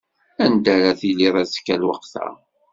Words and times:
Anda 0.45 0.69
ara 0.77 0.91
tiliḍ 0.99 1.35
azekka 1.41 1.75
lweqt-a? 1.81 2.25